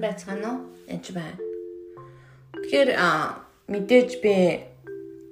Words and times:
сайн 0.00 0.08
байцгаана 0.08 0.48
уу? 0.48 0.60
Энд 0.88 1.06
байна. 1.12 1.36
Тэгэхээр 2.56 2.90
мэдээж 3.68 4.10
би 4.24 4.34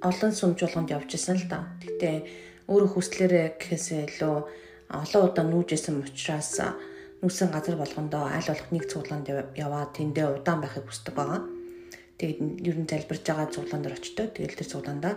олон 0.05 0.31
сүмж 0.33 0.61
болгонд 0.61 0.93
явж 0.93 1.09
исэн 1.17 1.41
л 1.41 1.47
да. 1.49 1.73
Гэтэ 1.81 2.69
өөрөө 2.69 2.89
хүслээрээ 2.93 3.57
гэхээсээ 3.57 4.01
илүү 4.13 4.35
олон 4.93 5.21
удаа 5.25 5.45
нүүжсэн 5.49 6.05
учраас 6.05 6.61
нүүсэн 7.21 7.49
газар 7.49 7.81
болгондоо 7.81 8.29
аль 8.29 8.45
болох 8.45 8.69
нэг 8.69 8.85
цуглаанд 8.85 9.27
яваад 9.57 9.91
тэндээ 9.97 10.37
удаан 10.37 10.61
байхыг 10.61 10.85
хүсдэг 10.85 11.13
байгаа. 11.17 11.41
Тэгээд 12.21 12.39
ер 12.69 12.77
нь 12.77 12.89
залбирж 12.89 13.23
байгаа 13.25 13.49
цуглаан 13.49 13.81
дээр 13.81 13.97
очдог. 13.97 14.27
Тэгэл 14.37 14.53
тэр 14.59 14.69
цуглаандаа 14.69 15.13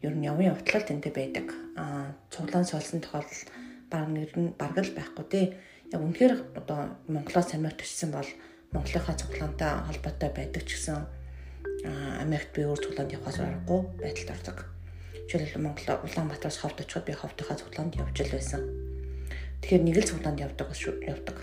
ер 0.00 0.14
нь 0.16 0.24
явын 0.24 0.56
явтлал 0.56 0.88
тэндээ 0.88 1.12
байдаг. 1.12 1.46
Аа 1.76 2.16
цуглаан 2.32 2.64
солсон 2.64 3.04
тохиолдол 3.04 3.42
баг 3.92 4.08
нэр 4.08 4.32
нь 4.32 4.56
бараг 4.56 4.80
л 4.80 4.96
байхгүй 4.96 5.24
тий. 5.28 5.46
Яг 5.92 6.00
үнэхээр 6.00 6.56
одоо 6.56 6.96
Монголоос 7.06 7.52
Америкт 7.52 7.84
очсон 7.84 8.10
бол 8.16 8.30
Монголынхаа 8.74 9.14
цуглаантай 9.14 9.70
холбоотой 9.86 10.30
байдаг 10.34 10.66
ч 10.66 10.74
гэсэн 10.74 11.06
Америкт 12.18 12.50
би 12.52 12.66
өөр 12.66 12.80
цуглаанд 12.82 13.14
явахаас 13.14 13.38
аргагүй 13.38 13.80
байдалд 14.02 14.34
ордог. 14.34 14.58
Жишээлбэл 15.30 15.62
Монгол 15.62 16.02
Улаанбаатараас 16.02 16.58
ховд 16.58 16.82
очиход 16.82 17.06
би 17.06 17.14
ховдынхаа 17.14 17.56
цуглаанд 17.60 17.94
явж 17.94 18.16
л 18.26 18.34
байсан. 18.34 18.62
Тэгэхээр 19.62 19.84
нэг 19.86 19.96
л 20.02 20.08
цуглаанд 20.10 20.42
явдаг 20.42 20.68
шүү 20.74 21.06
явдаг. 21.06 21.36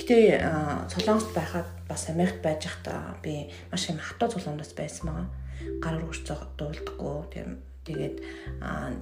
Гэтэ 0.00 0.40
Солонгост 0.88 1.30
байхад 1.36 1.68
бас 1.84 2.08
Америкт 2.08 2.40
байж 2.40 2.64
байхдаа 2.64 3.20
би 3.20 3.52
маш 3.70 3.90
их 3.90 4.00
хатуу 4.00 4.32
цуглаандас 4.32 4.72
байсан 4.72 5.04
байгаа. 5.12 5.28
Гар 5.82 6.00
үргэж 6.00 6.24
дуулдаггүй 6.56 7.16
тийм 7.36 7.60
тэгээд 7.86 8.16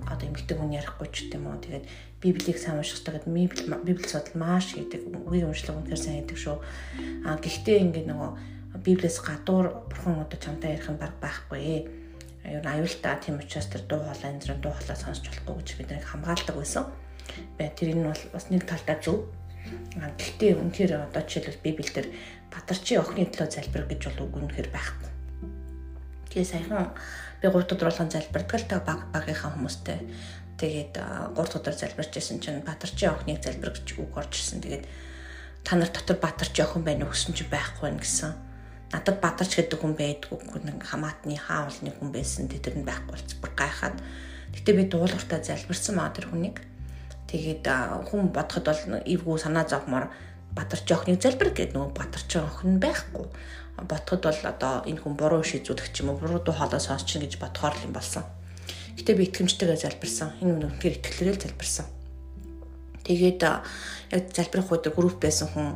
одоо 0.05 0.27
эмгтэн 0.29 0.57
хүн 0.61 0.77
ярихгүй 0.77 1.09
ч 1.09 1.17
гэдэм 1.27 1.45
үү. 1.49 1.65
Тэгээд 1.65 1.87
библийг 2.21 2.59
сайн 2.61 2.79
унших 2.79 3.01
хэрэгтэй 3.01 3.25
гэдэг 3.25 3.85
библи 3.85 4.07
судал 4.07 4.37
маш 4.37 4.77
хийдэг 4.77 5.03
үгийн 5.09 5.49
уншлага 5.49 5.81
үнэхээр 5.81 6.03
сайн 6.05 6.17
хийдэг 6.23 6.39
шүү. 6.39 6.57
А 7.25 7.41
гэхдээ 7.41 7.79
ингээд 7.81 8.09
нөгөө 8.13 8.31
библиэс 8.85 9.19
гадуур 9.25 9.89
бурхан 9.89 10.21
одоо 10.21 10.39
чамтай 10.39 10.77
ярих 10.77 10.89
нь 10.93 11.01
баг 11.01 11.17
байхгүй. 11.19 11.89
Ер 12.45 12.61
нь 12.61 12.69
аюултай 12.69 13.17
тийм 13.25 13.41
учраас 13.41 13.73
тэр 13.73 13.89
дуу 13.89 14.05
хоолой 14.05 14.31
энэ 14.37 14.61
дуу 14.61 14.73
хоолой 14.77 14.99
сонсч 15.01 15.25
болохгүй 15.25 15.55
гэж 15.65 15.69
бид 15.81 15.91
нэг 15.97 16.05
хамгаалдаг 16.05 16.57
байсан. 16.61 16.85
Бай 17.57 17.73
тэр 17.73 17.97
энэ 17.97 18.13
бол 18.13 18.25
бас 18.37 18.47
нэг 18.53 18.69
талдаа 18.69 19.01
зөв. 19.01 19.33
Гэхдээ 19.97 20.61
үнэхээр 20.61 21.09
одоо 21.09 21.23
жишээлбэл 21.25 21.65
библиэлд 21.65 22.13
Батарчи 22.55 22.95
охины 22.95 23.27
төлөө 23.27 23.51
залбир 23.51 23.83
гэж 23.91 24.15
бол 24.15 24.31
үг 24.31 24.35
үнэхээр 24.39 24.71
байхгүй. 24.71 25.11
Тэгээ 26.31 26.47
саяхан 26.47 26.95
би 27.43 27.49
3 27.49 27.75
өдрөлгөн 27.75 28.11
залбирдаг 28.11 28.59
л 28.61 28.69
та 28.69 28.79
баг 28.85 29.09
багийнхаа 29.15 29.55
хүмүүстэй. 29.55 29.99
Тэгээд 30.59 30.95
3 31.35 31.39
өдөр 31.39 31.75
залбирч 31.75 32.13
байсан 32.15 32.39
чинь 32.39 32.63
Батарчи 32.63 33.07
охиныг 33.11 33.43
залбир 33.43 33.75
гэж 33.75 33.99
үг 33.99 34.15
орж 34.15 34.33
ирсэн. 34.39 34.63
Тэгээд 34.63 34.85
та 35.67 35.75
нар 35.75 35.91
дотор 35.91 36.19
Батарчи 36.23 36.63
охин 36.63 36.85
байна 36.87 37.11
өгсөн 37.11 37.35
чи 37.35 37.45
байхгүй 37.51 37.91
нь 37.91 37.99
гэсэн. 37.99 38.35
Надад 38.95 39.19
Батарч 39.19 39.59
гэдэг 39.59 39.83
хүн 39.83 39.99
байдгүй 39.99 40.63
нэг 40.63 40.79
хамаатны 40.87 41.35
хаавлны 41.35 41.91
хүн 41.99 42.15
байсан. 42.15 42.47
Тэр 42.47 42.79
нь 42.79 42.87
байхгүй 42.87 43.19
болц 43.19 43.35
бүр 43.43 43.51
гайхаад. 43.59 43.99
Гэтэ 44.55 44.71
би 44.71 44.83
дуулууртаа 44.87 45.43
залбирсан 45.43 45.99
маа 45.99 46.15
тэр 46.15 46.31
хүнийг. 46.31 46.63
Тэгээд 47.27 47.67
хүн 48.07 48.31
бодоход 48.31 48.71
бол 48.71 49.03
эвгүй 49.03 49.39
санаа 49.43 49.67
зовмоор 49.67 50.15
Батарчи 50.55 50.95
охиныг 50.95 51.21
залбир 51.23 51.51
гэдэг 51.51 51.75
нөгөө 51.75 51.93
Батарчи 51.99 52.39
охин 52.39 52.79
байхгүй 52.79 53.27
бодоход 53.83 54.23
бол 54.23 54.41
одоо 54.47 54.75
энэ 54.87 55.03
хүн 55.03 55.15
буруу 55.19 55.43
шийдвэрлэх 55.43 55.91
ч 55.91 56.07
юм 56.07 56.15
уу 56.15 56.19
буруу 56.23 56.39
дуу 56.39 56.55
хоолой 56.55 56.79
сонсчихно 56.79 57.27
гэж 57.27 57.43
бодохоор 57.43 57.75
л 57.75 57.87
юм 57.91 57.93
болсон. 57.93 58.23
Гэтэ 58.95 59.19
би 59.19 59.27
итгэмжтэйгээ 59.27 59.83
залбирсан. 59.83 60.39
Энэ 60.39 60.55
үнэ 60.55 60.67
үнээр 60.79 60.99
итгэлээрээ 61.03 61.43
залбирсан. 61.43 61.87
Тэгээд 63.03 63.43
яг 63.43 64.25
залбирах 64.31 64.71
үед 64.71 64.87
групп 64.95 65.19
байсан 65.19 65.51
хүн 65.51 65.75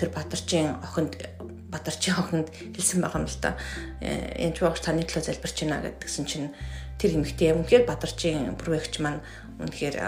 тэр 0.00 0.08
Батарчин 0.16 0.80
охинд 0.80 1.20
Батарчин 1.68 2.16
охинд 2.16 2.48
хэлсэн 2.72 3.04
байгаа 3.04 3.20
юм 3.20 3.28
л 3.28 3.38
та. 3.38 3.60
Энэ 4.00 4.56
ч 4.56 4.64
багш 4.64 4.80
таны 4.80 5.04
төлөө 5.04 5.28
залбирч 5.28 5.56
байна 5.60 5.84
гэдгсэн 5.84 6.24
чинь 6.24 6.48
тэр 6.96 7.20
эмэгтэй 7.20 7.52
юм 7.52 7.62
үнэхээр 7.62 7.84
Батарчин 7.84 8.56
проект 8.56 8.96
маань 8.98 9.20
үнэхээр 9.60 10.00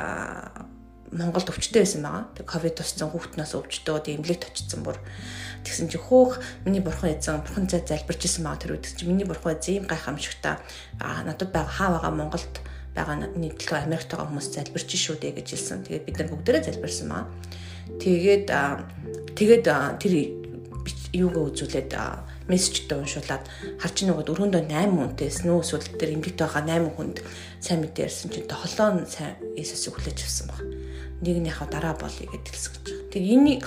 Монголд 1.13 1.51
өвчтөй 1.51 1.83
байсан 1.83 2.03
байгаа. 2.03 2.25
Тэг 2.35 2.47
ковид 2.47 2.75
туссан 2.79 3.11
хүүхднээс 3.11 3.53
өвчтөө 3.55 4.03
эмнэлэгт 4.07 4.51
очсон 4.51 4.83
бүр. 4.83 4.99
Тэгсэн 5.63 5.91
чи 5.91 5.99
хөөх 5.99 6.39
миний 6.67 6.83
бурхан 6.83 7.15
эзэн 7.15 7.43
бурхан 7.43 7.67
зай 7.71 7.83
залбирч 7.87 8.27
исэн 8.27 8.47
байгаа 8.47 8.63
тэр 8.63 8.75
үед 8.79 8.87
чи 8.87 9.07
миний 9.07 9.27
бурхан 9.27 9.59
эзэн 9.59 9.87
гайхамшигтай 9.87 10.59
надад 10.99 11.51
байгаа 11.51 11.71
хаа 11.71 11.91
байгаа 11.99 12.13
Монголд 12.15 12.55
байгаа 12.95 13.17
нийтлэг 13.35 13.73
Америкт 13.87 14.11
байгаа 14.11 14.31
хүмүүс 14.31 14.49
залбирч 14.55 14.91
шүү 14.95 15.19
дээ 15.23 15.37
гэж 15.39 15.47
хэлсэн. 15.53 15.85
Тэгээд 15.87 16.07
бид 16.07 16.17
нар 16.19 16.31
бүгдээрээ 16.31 16.67
залбирсан 16.71 17.07
маа. 17.11 17.25
Тэгээд 18.03 18.47
тэгээд 19.39 19.67
тэр 20.03 20.15
юугаа 21.15 21.51
үзүүлээд 21.51 21.93
мессежтэй 22.47 22.99
уншуулад 22.99 23.43
харж 23.83 24.07
нөгөөд 24.07 24.31
өрөөндөө 24.31 24.63
8 24.71 24.95
хүнтэйс 24.95 25.43
нүү 25.43 25.59
эсвэл 25.67 25.99
тэр 25.99 26.15
эмгэгтэй 26.15 26.47
байгаа 26.47 26.63
8 26.79 26.95
хүнд 26.95 27.17
сайн 27.59 27.83
мэдээ 27.83 28.07
ярьсан 28.07 28.31
чинь 28.31 28.47
тоглоом 28.47 29.03
сайн 29.11 29.35
Иесусыг 29.59 29.99
хүлээж 29.99 30.19
авсан 30.23 30.47
баг 30.51 30.63
нэгнийхээ 31.25 31.69
дараа 31.73 31.95
болъё 31.97 32.29
гэж 32.29 32.45
хэлсэн 32.45 32.73
гэж 32.77 32.85
байна. 32.85 33.13
Тэг 33.13 33.23
энийг 33.25 33.63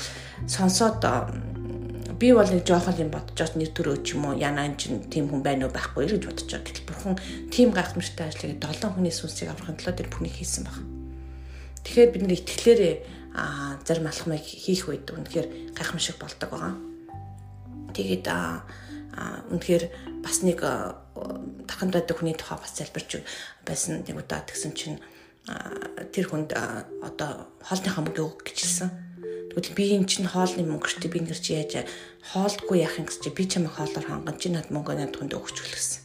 сонсоод 0.45 1.01
би 2.19 2.33
бол 2.35 2.49
нэг 2.51 2.67
жоохон 2.67 2.99
юм 2.99 3.09
бодож 3.09 3.55
нэр 3.55 3.71
төрөө 3.71 4.03
ч 4.03 4.13
юм 4.13 4.27
уу 4.27 4.35
яна 4.35 4.67
эн 4.67 4.75
чин 4.75 5.01
тийм 5.07 5.31
хүн 5.31 5.41
байна 5.41 5.65
уу 5.65 5.73
байхгүй 5.73 6.05
гэж 6.05 6.27
бодож 6.27 6.45
байгаа. 6.51 6.67
Гэтэл 6.67 6.87
бурхан 6.91 7.15
тийм 7.49 7.71
гайхамшигтай 7.71 8.27
ажлыг 8.27 8.59
7 8.59 8.91
хүний 8.91 9.13
сүнсийг 9.15 9.49
аврахын 9.49 9.79
тулд 9.79 9.97
тэр 9.97 10.11
бүхнийг 10.11 10.35
хийсэн 10.35 10.67
баг. 10.67 10.77
Тэгэхээр 11.87 12.11
бид 12.11 12.23
нэг 12.27 12.39
итгэлээрээ 12.43 12.95
зарим 13.87 14.07
алхмыг 14.11 14.43
хийх 14.43 14.91
үед 14.91 15.07
үнэхээр 15.07 15.47
гайхамшиг 15.79 16.19
болдог 16.19 16.49
байгаа. 16.51 16.75
Тэгээд 17.95 18.25
үнэхээр 19.55 19.83
бас 20.19 20.43
нэг 20.43 20.59
таханд 21.71 21.95
байдаг 21.95 22.19
хүний 22.19 22.35
тухай 22.35 22.59
бас 22.59 22.75
залбирч 22.75 23.23
байсан 23.63 24.03
нэг 24.03 24.15
удаа 24.19 24.43
тэгсэн 24.43 24.75
чинь 24.75 24.99
тэр 26.13 26.25
хүнд 26.29 26.51
одоо 27.01 27.49
хоолныхаа 27.63 28.03
мөнгө 28.05 28.23
өг 28.25 28.43
гэж 28.45 28.57
хэлсэн. 28.65 28.89
Тэгвэл 29.49 29.77
би 29.77 29.85
эн 29.97 30.05
чинь 30.05 30.29
хоолны 30.29 30.63
мөнгө 30.65 30.87
шүү 30.89 31.01
дээ. 31.05 31.13
Би 31.13 31.21
нэр 31.25 31.39
чи 31.41 31.57
яаж 31.57 31.89
хоолдгүй 32.33 32.85
яах 32.85 33.01
юм 33.01 33.09
гэж 33.09 33.17
чи 33.25 33.29
би 33.33 33.43
чамайг 33.49 33.73
хоолоор 33.73 34.05
ханган 34.05 34.37
чи 34.37 34.49
над 34.53 34.69
мөнгө 34.69 34.93
над 34.93 35.13
хүнд 35.17 35.33
өгч 35.33 35.57
гэлсэн. 35.57 36.01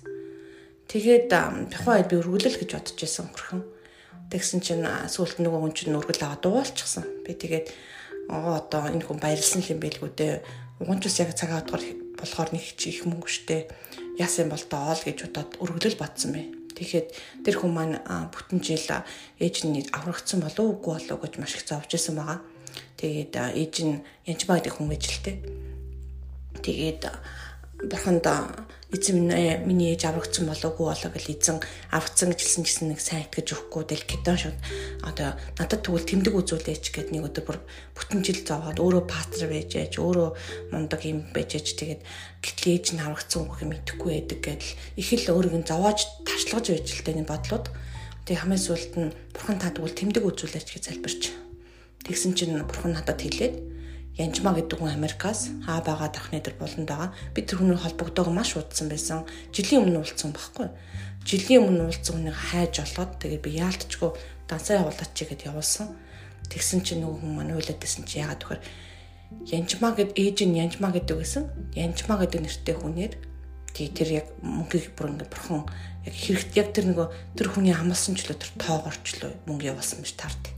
Тэгээд 0.89 1.29
тухайн 1.29 1.97
үед 2.01 2.09
би 2.09 2.17
өргөлөл 2.21 2.59
гэж 2.61 2.71
бодож 2.73 2.97
байсан 2.97 3.29
хөрхөн. 3.33 3.63
Тэгсэн 4.33 4.61
чинь 4.65 4.85
сүүлд 4.85 5.39
нөгөө 5.45 5.61
хүн 5.61 5.75
чинь 5.77 5.97
өргөл 5.97 6.25
аваад 6.25 6.43
дуулчихсан. 6.45 7.05
Би 7.25 7.37
тэгээд 7.37 7.67
оо 8.33 8.57
одоо 8.59 8.89
энэ 8.89 9.05
хүн 9.05 9.21
баярлсан 9.21 9.61
юм 9.69 9.81
байлгүй 9.81 10.11
дээ. 10.17 10.35
Угончос 10.81 11.21
яг 11.21 11.37
цагаа 11.37 11.61
бодохоор 11.61 11.85
болохоор 12.17 12.51
нэг 12.57 12.65
их 12.65 13.05
мөнгө 13.05 13.29
штэ. 13.29 13.69
Яасан 14.17 14.49
бол 14.49 14.65
доо 14.65 14.93
л 14.97 15.05
гэж 15.05 15.29
бодоод 15.29 15.51
өргөлөл 15.61 16.01
батсан 16.01 16.33
бэ. 16.33 16.64
Тэгэхэд 16.75 17.09
тэр 17.47 17.55
хүн 17.59 17.73
маань 17.73 17.97
бүтэн 18.35 18.59
жил 18.59 18.83
ээж 19.39 19.57
нь 19.67 19.87
аврагдсан 19.95 20.43
болов 20.43 20.83
уугүй 20.83 20.99
болов 20.99 21.19
гэж 21.23 21.33
маш 21.39 21.55
их 21.55 21.65
зовж 21.67 21.95
исэн 21.95 22.19
байгаа. 22.19 22.43
Тэгээд 22.99 23.35
ээж 23.55 23.75
нь 23.87 24.03
янчбаа 24.27 24.59
гэдэг 24.59 24.75
хүн 24.75 24.91
гэж 24.91 25.03
л 25.07 25.23
тээ. 25.23 25.37
Тэгээд 26.63 27.03
бурханд 27.91 28.27
эзэн 28.95 29.27
миний 29.67 29.91
ээж 29.95 30.07
аврагдсан 30.07 30.47
болоогүй 30.47 30.87
болоо 30.87 31.11
гэж 31.11 31.27
эзэн 31.35 31.59
аврагдсан 31.91 32.31
гэж 32.31 32.41
хэлсэн 32.41 32.63
гэсэн 32.63 32.87
нэг 32.95 33.01
сайн 33.03 33.27
итгэж 33.27 33.49
өгөхгүй 33.55 33.85
del 33.91 34.05
кетон 34.07 34.39
шууд 34.39 34.59
одоо 35.03 35.35
надад 35.59 35.83
тэгвэл 35.83 36.07
тэмдэг 36.07 36.35
үзүүлээч 36.39 36.85
гэд 36.95 37.11
нэг 37.11 37.27
өдөр 37.27 37.45
бүр 37.45 37.59
бүтэн 37.99 38.23
жил 38.23 38.41
зовоод 38.47 38.79
өөрөө 38.79 39.03
пастор 39.11 39.51
байж 39.51 39.71
ээж 39.75 39.99
өөрөө 39.99 40.31
мундаг 40.71 41.03
юм 41.03 41.27
байж 41.35 41.59
ээж 41.59 41.69
тэгээд 41.75 42.03
гэтэл 42.39 42.71
ээж 42.71 42.87
нь 42.95 43.03
аврагдсан 43.03 43.43
үг 43.43 43.59
юм 43.67 43.75
итгэхгүй 43.75 44.11
байдаг 44.15 44.41
гэдэл 44.47 44.73
их 45.03 45.09
л 45.11 45.33
өөрийг 45.35 45.55
нь 45.59 45.67
зовоож 45.67 45.99
тарчлагаж 46.23 46.67
байж 46.71 46.87
л 46.95 47.03
таны 47.03 47.25
бодлоод 47.27 47.67
тэг 48.31 48.37
хамгийн 48.39 48.63
сүүлд 48.63 48.95
нь 48.95 49.15
бурхан 49.35 49.59
та 49.59 49.75
тэгвэл 49.75 49.99
тэмдэг 49.99 50.23
үзүүлээч 50.23 50.69
гэж 50.71 50.83
залбирч. 50.87 51.23
Тэгсэн 52.07 52.33
чинь 52.39 52.63
бурхан 52.63 52.95
надад 52.95 53.21
хэлээд 53.21 53.74
Янжмаа 54.15 54.55
гэдэг 54.55 54.79
хүн 54.79 54.95
Америкаас 54.95 55.51
хаа 55.67 55.83
байгаа 55.83 56.07
дахны 56.07 56.39
дээр 56.39 56.55
болонд 56.55 56.87
байгаа. 56.87 57.11
Би 57.35 57.43
тэр 57.43 57.59
хүнээр 57.59 57.83
холбогдоог 57.83 58.31
маш 58.31 58.55
удсан 58.55 58.87
байсан. 58.87 59.27
Жилийн 59.51 59.83
өмнө 59.83 60.07
уулзсан 60.07 60.31
байхгүй. 60.31 60.71
Жилийн 61.27 61.67
өмнө 61.67 61.91
уулзсан 61.91 62.23
хүнийг 62.23 62.39
хайж 62.39 62.79
олоод 62.79 63.19
тэгээд 63.19 63.43
би 63.43 63.51
яалтчгүй 63.59 64.11
дансаа 64.47 64.87
явуулаач 64.87 65.19
гэд 65.19 65.51
явуулсан. 65.51 65.91
Тэгсэн 66.47 66.87
чинь 66.87 67.03
нөгөө 67.03 67.19
хүн 67.27 67.59
уйлаад 67.59 67.81
байсан 67.83 68.07
чи 68.07 68.23
яагаад 68.23 68.43
вэхээр 68.47 68.63
Янжмаа 69.51 69.93
гэд 69.99 70.15
ээж 70.15 70.39
нь 70.47 70.63
Янжмаа 70.63 70.95
гэдэг 70.95 71.17
гэсэн. 71.19 71.45
Янжмаа 71.75 72.23
гэдэг 72.23 72.41
нэртэй 72.45 72.77
хүнээр 72.79 73.15
тий 73.75 73.91
тэр 73.91 74.23
яг 74.23 74.27
мөнхийг 74.39 74.95
бүр 74.95 75.11
ингэ 75.19 75.27
бурхан 75.27 75.67
яг 76.07 76.15
хэрэгт 76.15 76.55
яг 76.55 76.69
тэр 76.71 76.95
нөгөө 76.95 77.09
тэр 77.35 77.49
хүний 77.51 77.75
амлсан 77.75 78.15
ч 78.15 78.31
л 78.31 78.39
тэр 78.39 78.53
тоогоорчлоо 78.63 79.35
мөнгө 79.51 79.75
явуулсан 79.75 80.07
биш 80.07 80.15
таард. 80.15 80.55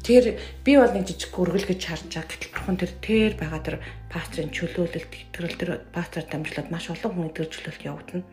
Тэгэхээр 0.00 0.26
би 0.64 0.72
бол 0.80 0.92
нэг 0.96 1.04
жижиг 1.06 1.36
үргэлгэж 1.36 1.80
харж 1.84 2.08
байгаа. 2.08 2.30
Гэтэл 2.32 2.52
бурхан 2.56 2.76
тэр 2.80 2.92
тэр 3.04 3.32
байгаа 3.36 3.60
тэр 3.60 3.76
пастрын 4.08 4.50
чөлөөлөлт 4.50 5.12
итгэл 5.12 5.60
тэр 5.60 5.70
пастор 5.92 6.24
дамжуулаад 6.24 6.68
маш 6.72 6.88
олон 6.88 7.12
хүн 7.14 7.28
идэвхжүүлэлт 7.30 7.84
явагдана. 7.84 8.24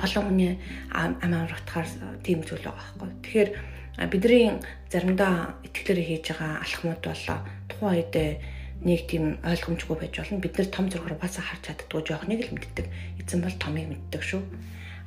Олон 0.00 0.24
хүний 0.26 0.52
амаар 0.90 1.52
утгаар 1.52 1.88
тийм 2.24 2.40
зүйл 2.42 2.64
байгаа 2.64 2.82
байхгүй. 2.98 3.10
Тэгэхээр 3.22 3.50
бидний 4.10 4.58
заримдаа 4.88 5.60
итгэлээр 5.64 6.00
хийж 6.08 6.24
байгаа 6.34 6.64
алхмууд 6.64 7.02
бол 7.04 7.24
тухайн 7.68 7.94
үед 8.00 8.14
нэг 8.82 9.00
тийм 9.08 9.24
ойлгомжгүй 9.44 9.96
байж 9.96 10.14
болно. 10.20 10.40
Бид 10.40 10.56
нар 10.56 10.68
том 10.68 10.86
зургаар 10.90 11.16
бас 11.20 11.36
харж 11.36 11.62
чаддгүй 11.64 12.00
жоохныг 12.04 12.40
л 12.44 12.54
мэддэг. 12.56 12.86
Эзэн 13.20 13.40
бол 13.40 13.56
томыг 13.56 13.86
мэддэг 13.88 14.22
шүү. 14.24 14.42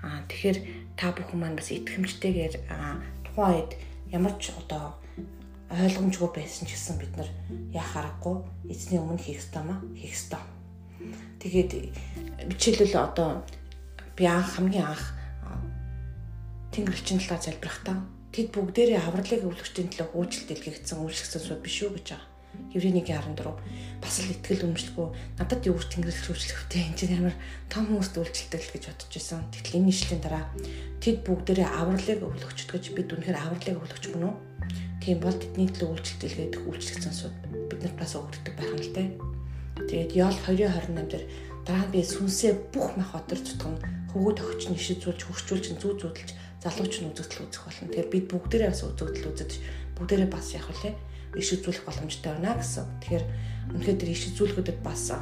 Аа 0.05 0.25
тэгэхээр 0.25 0.57
та 0.97 1.13
бүхэн 1.13 1.39
маань 1.39 1.57
бас 1.59 1.69
итгэмжтэйгээр 1.69 2.53
тухайн 3.29 3.55
үед 3.59 3.71
ямар 4.11 4.33
ч 4.41 4.51
одоо 4.53 4.97
ойлгомжгүй 5.69 6.29
байсан 6.33 6.65
ч 6.65 6.73
гэсэн 6.73 6.97
бид 6.97 7.13
нар 7.13 7.29
яах 7.73 7.93
аргагүй 7.93 8.41
эзний 8.73 8.97
өмнө 8.97 9.21
хийх 9.21 9.37
ёстой 9.41 9.63
маа 9.63 9.79
хийх 9.93 10.17
ёстой. 10.17 10.41
Тэгээд 11.39 11.71
бичээлэл 12.49 12.95
одоо 12.97 13.45
би 14.17 14.25
анх 14.25 14.57
хамгийн 14.57 14.89
анх 14.89 15.05
Тэнгэрлэгчийн 16.73 17.21
талаар 17.21 17.43
залбирахдаа 17.45 17.97
тэд 18.33 18.53
бүгдээрээ 18.53 19.01
авралыг 19.01 19.41
өвлөгчдийн 19.45 19.89
төлөө 19.89 20.09
хөөжилт 20.13 20.47
дэлгэгдсэн 20.53 21.01
үйлчлэгсэн 21.01 21.41
сууд 21.41 21.61
биш 21.65 21.77
үү 21.81 21.97
гэж 21.97 22.07
байгаа. 22.13 22.28
Еврейний 22.73 23.01
14 23.01 23.33
бас 24.01 24.15
л 24.21 24.29
ихтгэл 24.29 24.69
өмчлөгүй 24.69 25.07
надад 25.41 25.61
юу 25.65 25.77
ч 25.81 25.89
тэнгэрлэгч 25.89 26.27
үйлчлэхтэй 26.29 26.81
энэ 26.85 26.97
чинь 26.97 27.15
ямар 27.17 27.35
том 27.65 27.89
хүмүүст 27.89 28.15
үйлчлдэг 28.17 28.61
л 28.61 28.73
гэж 28.77 28.83
бодож 28.93 29.09
байсан. 29.09 29.41
Тэгтэл 29.49 29.77
энэ 29.81 29.87
нийшлийн 29.89 30.21
дараа 30.21 30.45
тэд 31.01 31.17
бүгдээрээ 31.25 31.69
авралыг 31.69 32.21
өвлөгчд 32.21 32.69
гэж 32.69 32.83
бид 32.93 33.09
үнэхээр 33.09 33.37
авралыг 33.41 33.77
өвлөгч 33.81 34.05
мөн 34.13 34.25
үү? 34.29 34.35
Тийм 35.01 35.17
бол 35.17 35.33
тэдний 35.33 35.69
төлөө 35.69 35.89
үйлчлэлт 35.97 36.21
дэлгэдэг 36.21 36.61
үйлчлэгсэн 36.69 37.13
сууд 37.15 37.35
бид 37.73 37.79
нарт 37.81 37.97
бас 37.97 38.13
өгдөг 38.13 38.53
байх 38.53 38.69
юм 38.69 38.81
л 38.81 38.93
те. 38.93 39.03
Тэгээд 39.89 40.11
Ёл 40.13 40.35
2028 40.45 41.09
дээр 41.09 41.25
дараа 41.65 41.85
нь 41.87 41.93
би 41.93 42.01
сүнсээ 42.05 42.73
бүх 42.73 42.93
мах 42.99 43.17
өдр 43.17 43.39
тутган 43.41 43.79
хөвгүүд 44.11 44.37
өгч 44.41 44.61
нь 44.69 44.77
ишэзүүлж 44.77 45.21
хөгжүүлж 45.25 45.65
зүү 45.81 45.93
зүүдэлж 46.01 46.29
залууч 46.59 46.93
нь 46.99 47.09
үзэгдэл 47.11 47.45
үзэх 47.47 47.63
болно. 47.63 47.87
Тэгэхээр 47.89 48.09
бид 48.11 48.25
бүгдээрээ 48.31 48.69
бас 48.71 48.83
үзэгдэл 48.83 49.31
үзэж 49.31 49.51
бүгдээрээ 49.95 50.29
бас 50.29 50.47
яг 50.55 50.67
үлээ 50.67 50.95
иш 51.39 51.49
үзүүлэх 51.55 51.83
боломжтой 51.87 52.31
байна 52.35 52.59
гэсэн. 52.59 52.85
Тэгэхээр 52.99 53.25
үнэхээр 53.75 53.99
тэр 53.99 54.11
иш 54.11 54.23
үзүүлэхүүдэд 54.33 54.79
бас 54.83 55.13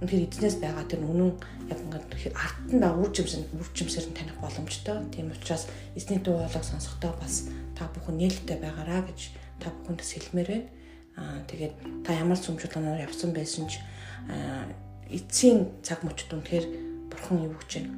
үнэхээр 0.00 0.24
эзнээс 0.28 0.56
байгаа 0.60 0.84
тэр 0.86 1.02
үнэн 1.02 1.32
яг 1.72 1.80
ингээд 1.80 2.36
арт 2.36 2.60
нь 2.68 2.80
ба 2.80 2.92
үржимсэн 3.00 3.48
үржимсээр 3.56 4.06
нь 4.12 4.16
таних 4.16 4.36
боломжтой. 4.38 4.96
Тийм 5.10 5.32
учраас 5.32 5.66
эзний 5.96 6.20
дуу 6.20 6.36
хоолойг 6.44 6.64
сонсохдоо 6.64 7.12
бас 7.16 7.48
та 7.74 7.88
бүхэн 7.90 8.20
нээлттэй 8.20 8.58
байгаараа 8.60 9.08
гэж 9.08 9.20
та 9.60 9.72
бүхэнд 9.72 10.00
бас 10.00 10.10
хэлмээр 10.12 10.48
байна. 10.52 10.68
Аа 11.16 11.40
тэгээд 11.48 11.74
та 12.04 12.10
ямар 12.12 12.36
сүмжүүлэнээр 12.36 13.08
явсан 13.08 13.32
байсан 13.32 13.64
ч 13.72 13.80
эцсийн 15.08 15.80
цаг 15.80 16.04
мөчд 16.04 16.28
үнэхээр 16.28 16.66
бурхан 17.08 17.48
юу 17.48 17.56
гэж 17.56 17.70
байна. 17.80 17.96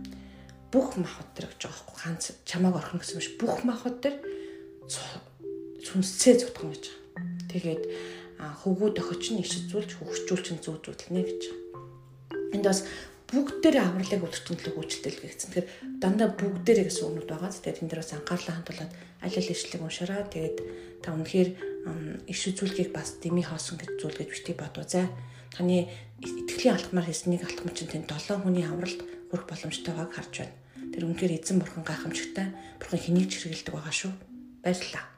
Бүх 0.69 1.01
махбод 1.01 1.29
төр 1.33 1.47
гэж 1.49 1.61
байгаа 1.65 1.81
байхгүй 1.81 1.97
ганц 2.05 2.25
чамааг 2.45 2.77
орхино 2.77 3.01
гэсэн 3.01 3.19
биш 3.19 3.31
бүх 3.41 3.65
махбод 3.65 3.97
төр 4.05 4.15
сүнсцээ 5.81 6.35
зутгах 6.45 6.77
гэж 6.77 6.85
байгаа. 6.93 7.49
Тэгээд 7.49 7.83
хөвгүүд 8.39 8.97
охич 9.01 9.25
нь 9.33 9.43
ишүүлж 9.43 9.91
хөгжүүлж 9.97 10.47
зүүзүүлнэ 10.61 11.23
гэж 11.25 11.43
байгаа. 11.49 12.53
Энд 12.53 12.67
бас 12.69 12.85
бүгдээрээ 13.29 13.85
авралыг 13.85 14.25
үлдчихэн 14.25 14.57
төлөв 14.57 14.77
үйлчлэл 14.81 15.21
гэсэн. 15.21 15.49
Тэгэхээр 15.53 15.69
дандаа 16.01 16.29
бүгдээрээ 16.33 16.87
гэсэн 16.89 17.05
үгнүүд 17.13 17.29
байгаа. 17.29 17.53
Тэгээд 17.53 17.81
энэ 17.85 17.91
дээр 17.93 18.01
бас 18.01 18.13
анхаарлаа 18.17 18.55
хандуулад 18.57 18.93
аль 19.25 19.37
аль 19.37 19.53
ишлэг 19.53 19.83
уншаараа 19.85 20.25
тэгээд 20.33 20.57
та 21.05 21.13
үнэхээр 21.13 21.51
иш 22.25 22.41
үзүүлгийг 22.49 22.91
бас 22.93 23.21
дими 23.21 23.45
хоосон 23.45 23.77
гэж 23.77 23.91
зүйл 24.01 24.17
гэж 24.17 24.29
бити 24.33 24.53
бодоо 24.57 24.85
за 24.89 25.09
таны 25.53 25.89
итгэлийн 26.25 26.77
алтмаар 26.77 27.07
хийснийг 27.09 27.45
алтмар 27.45 27.75
чинь 27.77 27.93
тань 27.93 28.09
7 28.09 28.45
хүний 28.45 28.65
авралт 28.65 29.01
хүрэх 29.29 29.47
боломжтойгоог 29.49 30.13
харж 30.13 30.35
байна. 30.41 30.57
Тэр 30.93 31.05
үнэхээр 31.09 31.37
эзэн 31.37 31.61
бурхан 31.61 31.85
гайхамшигтай. 31.85 32.53
Бурхан 32.81 33.01
хэнийг 33.01 33.29
ч 33.29 33.45
хэрэгэлдэг 33.45 33.75
байгаа 33.75 33.95
шүү. 33.95 34.13
Баярлалаа. 34.65 35.18